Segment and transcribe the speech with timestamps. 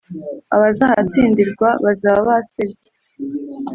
[0.55, 2.79] Abazahatsindirwa bazaba basebye.